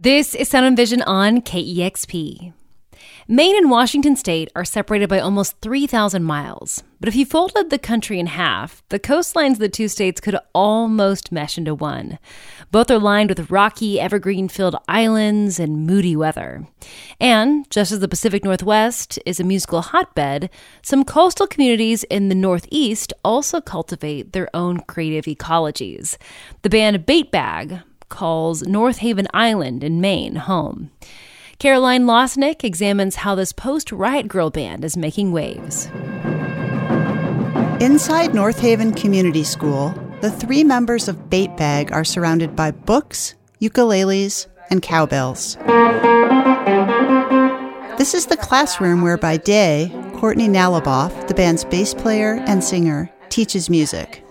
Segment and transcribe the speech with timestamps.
[0.00, 2.52] This is Sound and Vision on KEXP.
[3.26, 6.84] Maine and Washington state are separated by almost 3,000 miles.
[7.00, 10.38] But if you folded the country in half, the coastlines of the two states could
[10.54, 12.20] almost mesh into one.
[12.70, 16.68] Both are lined with rocky, evergreen filled islands and moody weather.
[17.20, 20.48] And, just as the Pacific Northwest is a musical hotbed,
[20.80, 26.16] some coastal communities in the Northeast also cultivate their own creative ecologies.
[26.62, 30.90] The band Bait Bag calls North Haven Island in Maine home.
[31.58, 35.86] Caroline Losneck examines how this post Riot Girl band is making waves.
[37.80, 43.34] Inside North Haven Community School, the three members of Bait Bag are surrounded by books,
[43.60, 45.56] ukuleles, and cowbells.
[47.98, 53.10] This is the classroom where by day, Courtney Naliboff, the band's bass player and singer,
[53.28, 54.24] teaches music.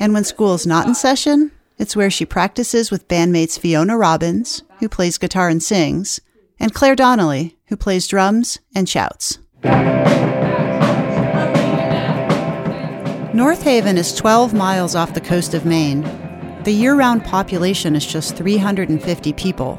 [0.00, 1.50] And when school's not in session,
[1.84, 6.18] it's where she practices with bandmates Fiona Robbins, who plays guitar and sings,
[6.58, 9.38] and Claire Donnelly, who plays drums and shouts.
[13.34, 16.00] North Haven is 12 miles off the coast of Maine.
[16.64, 19.78] The year round population is just 350 people.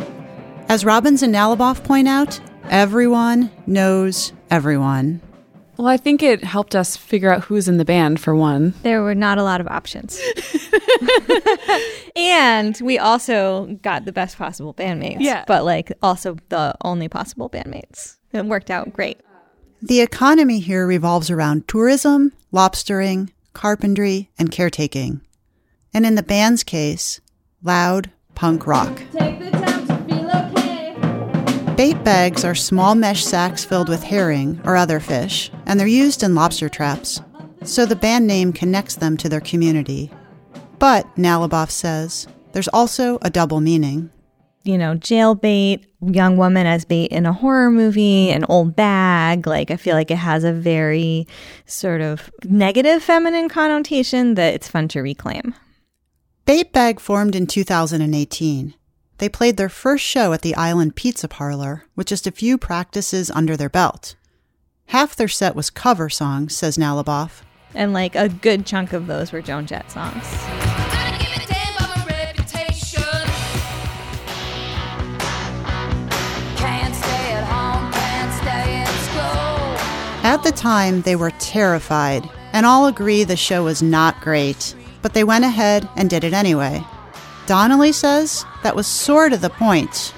[0.70, 5.24] As Robbins and Naliboff point out, everyone knows everyone.
[5.78, 8.74] Well, I think it helped us figure out who's in the band for one.
[8.84, 10.22] There were not a lot of options.
[12.16, 15.18] and we also got the best possible bandmates.
[15.20, 15.44] Yeah.
[15.48, 18.18] But like also the only possible bandmates.
[18.32, 19.20] It worked out great.
[19.82, 25.22] The economy here revolves around tourism, lobstering, carpentry, and caretaking.
[25.94, 27.20] And in the band's case,
[27.62, 29.02] loud punk rock.
[31.76, 36.24] Bait bags are small mesh sacks filled with herring or other fish, and they're used
[36.24, 37.20] in lobster traps.
[37.66, 40.10] So the band name connects them to their community.
[40.80, 44.10] But, Naliboff says, there's also a double meaning.
[44.64, 49.46] You know, jail bait, young woman as bait in a horror movie, an old bag.
[49.46, 51.28] Like, I feel like it has a very
[51.66, 55.54] sort of negative feminine connotation that it's fun to reclaim.
[56.46, 58.76] Bait Bag formed in 2018.
[59.18, 63.32] They played their first show at the Island Pizza Parlor with just a few practices
[63.32, 64.16] under their belt.
[64.88, 67.42] Half their set was cover songs, says Naliboff.
[67.74, 70.24] And like a good chunk of those were Joan Jett songs.
[80.26, 85.14] At the time, they were terrified, and all agree the show was not great, but
[85.14, 86.84] they went ahead and did it anyway.
[87.48, 90.14] Donnelly says that was sort of the point.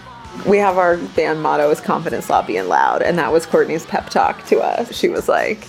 [0.46, 4.10] We have our band motto is confidence, loud, and loud, and that was Courtney's pep
[4.10, 4.96] talk to us.
[4.96, 5.68] She was like,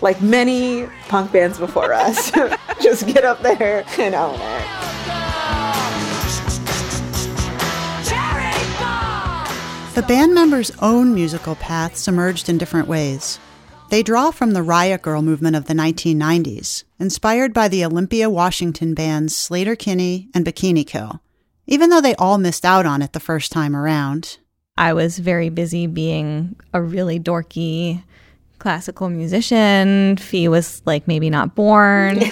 [0.00, 2.30] like many punk bands before us,
[2.82, 4.66] just get up there and own it.
[9.94, 13.38] The band members' own musical paths emerged in different ways.
[13.88, 18.94] They draw from the Riot Girl movement of the 1990s, inspired by the Olympia, Washington
[18.94, 21.20] bands Sleater-Kinney and Bikini Kill,
[21.68, 24.38] even though they all missed out on it the first time around.
[24.76, 28.02] I was very busy being a really dorky
[28.58, 30.16] classical musician.
[30.16, 32.18] Fee was like maybe not born.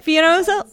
[0.00, 0.64] Fiona was a,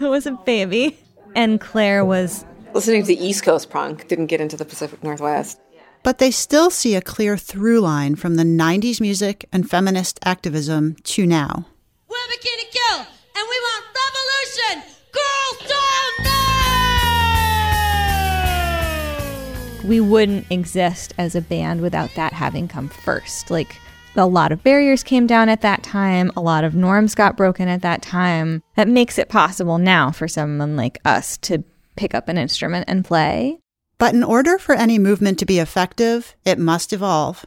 [0.00, 0.98] was a baby.
[1.34, 2.44] And Claire was
[2.74, 5.60] Listening to the East Coast punk, didn't get into the Pacific Northwest.
[6.04, 10.96] But they still see a clear through line from the 90s music and feminist activism
[11.02, 11.64] to now.
[12.06, 14.82] We're Bikini Kill, and we want revolution!
[15.12, 16.32] Girls don't know!
[19.88, 23.50] we wouldn't exist as a band without that having come first.
[23.50, 23.74] Like
[24.14, 27.66] a lot of barriers came down at that time, a lot of norms got broken
[27.66, 28.62] at that time.
[28.76, 31.64] That makes it possible now for someone like us to
[31.96, 33.58] pick up an instrument and play.
[34.04, 37.46] But in order for any movement to be effective, it must evolve.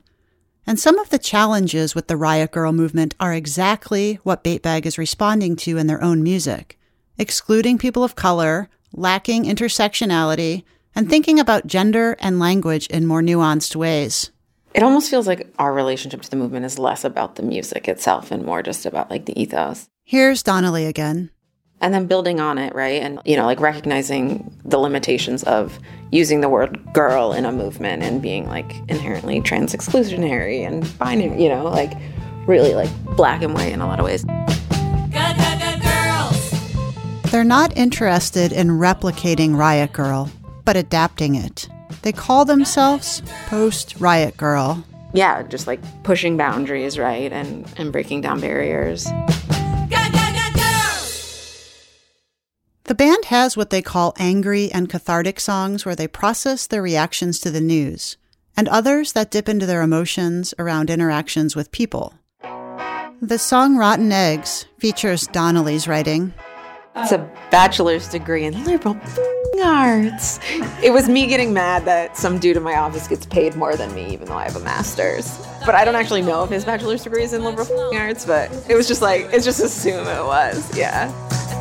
[0.65, 4.87] And some of the challenges with the Riot Girl movement are exactly what Bait Bag
[4.87, 6.79] is responding to in their own music
[7.19, 10.63] excluding people of color, lacking intersectionality,
[10.95, 14.31] and thinking about gender and language in more nuanced ways.
[14.73, 18.31] It almost feels like our relationship to the movement is less about the music itself
[18.31, 19.87] and more just about like the ethos.
[20.05, 21.29] Here's Donnelly again.
[21.79, 23.01] And then building on it, right?
[23.03, 25.77] And, you know, like recognizing the limitations of
[26.11, 31.41] using the word girl in a movement and being like inherently trans exclusionary and binary,
[31.41, 31.93] you know, like
[32.47, 34.25] really like black and white in a lot of ways.
[37.31, 40.31] They're not interested in replicating Riot Girl,
[40.63, 41.67] but adapting it.
[42.01, 44.83] They call themselves Post Riot Girl.
[45.13, 47.31] Yeah, just like pushing boundaries, right?
[47.31, 49.07] And and breaking down barriers.
[52.87, 57.37] The band has what they call angry and cathartic songs where they process their reactions
[57.41, 58.15] to the news,
[58.55, 62.13] and others that dip into their emotions around interactions with people.
[63.21, 66.33] The song Rotten Eggs features Donnelly's writing.
[66.95, 68.97] It's a bachelor's degree in liberal
[69.61, 70.39] arts.
[70.81, 73.93] It was me getting mad that some dude in my office gets paid more than
[73.93, 75.45] me, even though I have a master's.
[75.65, 78.75] But I don't actually know if his bachelor's degree is in liberal arts, but it
[78.75, 81.11] was just like, it's just assume it was, yeah.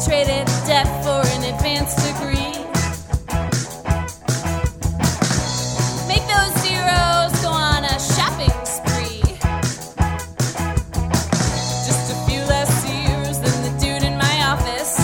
[0.04, 2.52] Traded debt for an advanced degree.
[6.06, 9.22] Make those zeros go on a shopping spree.
[11.84, 12.84] Just a few less
[13.38, 14.96] than the dude in my office.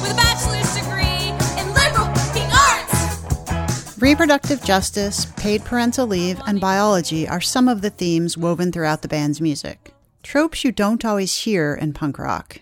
[0.00, 1.28] With a bachelor's degree
[1.60, 2.08] in liberal
[2.54, 4.00] arts.
[4.00, 9.08] Reproductive justice, paid parental leave, and biology are some of the themes woven throughout the
[9.08, 9.91] band's music.
[10.22, 12.60] Tropes you don't always hear in punk rock.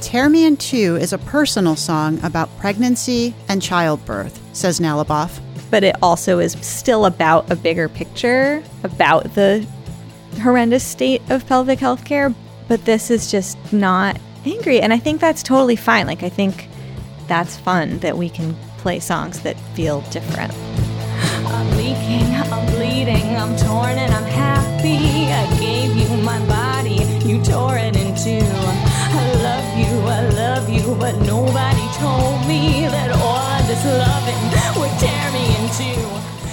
[0.00, 5.40] Tear Me in Two is a personal song about pregnancy and childbirth, says Naliboff.
[5.70, 9.66] but it also is still about a bigger picture about the
[10.42, 12.34] horrendous state of pelvic health care.
[12.68, 14.80] But this is just not angry.
[14.80, 16.06] And I think that's totally fine.
[16.06, 16.68] Like, I think
[17.26, 20.54] that's fun that we can play songs that feel different.
[21.46, 23.98] I'm leaking, I'm bleeding, I'm torn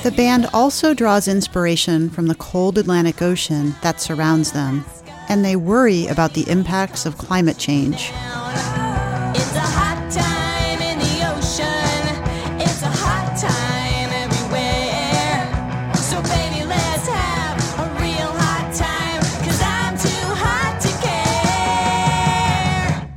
[0.06, 4.86] The band also draws inspiration from the cold Atlantic Ocean that surrounds them,
[5.30, 8.12] and they worry about the impacts of climate change.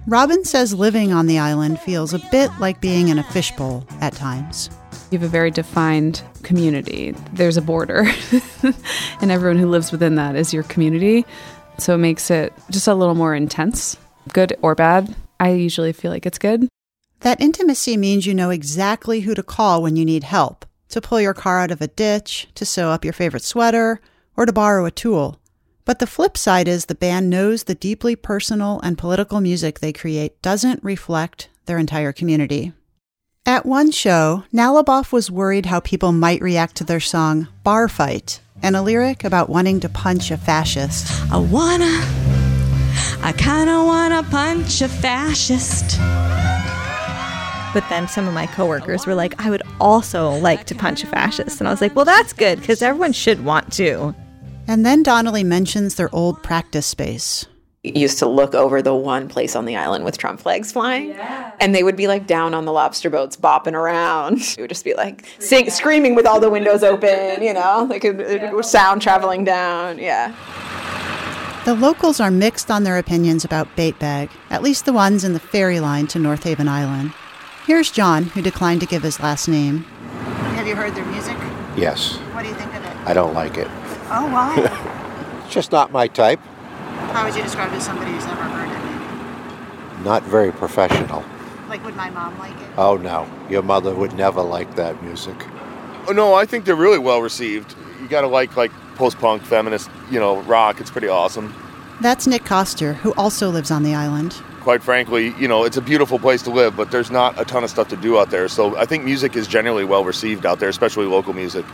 [0.08, 4.14] Robin says living on the island feels a bit like being in a fishbowl at
[4.14, 4.70] times.
[5.10, 7.14] You have a very defined community.
[7.34, 8.06] There's a border,
[9.20, 11.26] and everyone who lives within that is your community.
[11.76, 13.98] So it makes it just a little more intense,
[14.32, 15.14] good or bad.
[15.40, 16.70] I usually feel like it's good.
[17.20, 21.20] That intimacy means you know exactly who to call when you need help to pull
[21.20, 24.00] your car out of a ditch, to sew up your favorite sweater,
[24.38, 25.38] or to borrow a tool.
[25.88, 29.90] But the flip side is the band knows the deeply personal and political music they
[29.90, 32.74] create doesn't reflect their entire community.
[33.46, 38.42] At one show, Naliboff was worried how people might react to their song Bar Fight
[38.62, 41.10] and a lyric about wanting to punch a fascist.
[41.32, 42.04] I wanna,
[43.22, 45.96] I kinda wanna punch a fascist.
[47.72, 51.06] But then some of my coworkers were like, I would also like to punch a
[51.06, 51.62] fascist.
[51.62, 54.14] And I was like, well, that's good because everyone should want to.
[54.68, 57.46] And then Donnelly mentions their old practice space.
[57.82, 61.12] used to look over the one place on the island with Trump flags flying,
[61.58, 64.40] and they would be like down on the lobster boats bopping around.
[64.58, 68.04] It would just be like sing, screaming with all the windows open, you know, like
[68.04, 69.98] it, it was sound traveling down.
[69.98, 70.34] Yeah.
[71.64, 75.32] The locals are mixed on their opinions about bait bag, at least the ones in
[75.32, 77.12] the ferry line to North Haven Island.
[77.66, 79.84] Here's John, who declined to give his last name.
[80.56, 81.36] Have you heard their music?
[81.76, 82.96] Yes, What do you think of it?
[83.06, 83.68] I don't like it.
[84.10, 85.42] Oh, why?
[85.44, 86.40] It's just not my type.
[87.12, 88.68] How would you describe it as somebody who's never heard
[90.00, 90.04] it?
[90.04, 91.24] Not very professional.
[91.68, 92.68] Like, would my mom like it?
[92.78, 95.36] Oh no, your mother would never like that music.
[96.06, 97.74] Oh, no, I think they're really well received.
[98.00, 100.80] You gotta like like post-punk, feminist, you know, rock.
[100.80, 101.54] It's pretty awesome.
[102.00, 104.32] That's Nick Coster, who also lives on the island.
[104.60, 107.64] Quite frankly, you know, it's a beautiful place to live, but there's not a ton
[107.64, 108.48] of stuff to do out there.
[108.48, 111.64] So I think music is generally well received out there, especially local music.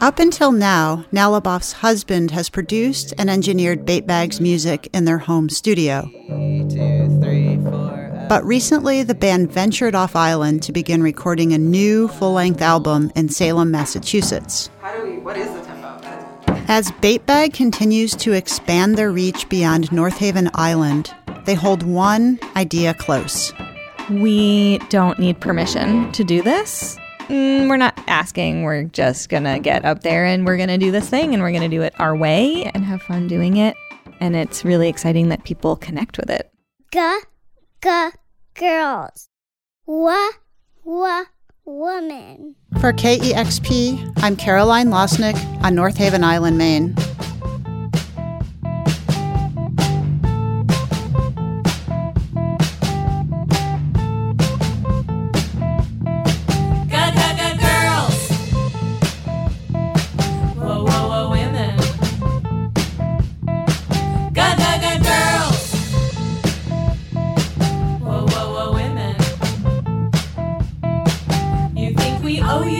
[0.00, 6.10] Up until now, Naliboff's husband has produced and engineered Baitbag's music in their home studio.
[8.26, 13.12] But recently, the band ventured off island to begin recording a new full length album
[13.14, 14.70] in Salem, Massachusetts.
[15.04, 15.18] We?
[15.18, 15.88] What is the tempo?
[16.66, 21.14] As Baitbag continues to expand their reach beyond North Haven Island,
[21.44, 23.52] they hold one idea close.
[24.08, 26.96] We don't need permission to do this.
[27.30, 28.64] Mm, we're not asking.
[28.64, 31.40] We're just going to get up there and we're going to do this thing and
[31.40, 33.76] we're going to do it our way and have fun doing it.
[34.18, 36.50] And it's really exciting that people connect with it.
[36.90, 37.20] Ga,
[37.80, 38.10] ga,
[38.54, 39.28] girls.
[39.86, 40.30] Wa,
[40.82, 41.24] wa,
[41.64, 42.56] woman.
[42.80, 46.96] For KEXP, I'm Caroline Losneck on North Haven Island, Maine.
[72.30, 72.79] we owe you.